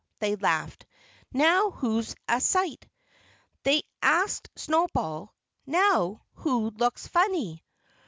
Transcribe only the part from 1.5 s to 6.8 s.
who's a sight?" they asked Snowball. "Now who